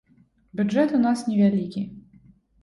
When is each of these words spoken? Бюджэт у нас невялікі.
Бюджэт 0.61 0.95
у 0.99 1.01
нас 1.03 1.21
невялікі. 1.29 1.85